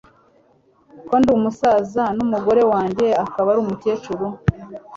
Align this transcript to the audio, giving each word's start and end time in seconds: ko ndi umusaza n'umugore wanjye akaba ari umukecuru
ko 1.07 1.13
ndi 1.19 1.29
umusaza 1.37 2.03
n'umugore 2.17 2.61
wanjye 2.71 3.05
akaba 3.23 3.47
ari 3.51 3.59
umukecuru 3.61 4.25